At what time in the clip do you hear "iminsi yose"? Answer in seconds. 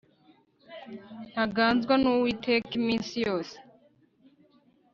2.79-3.55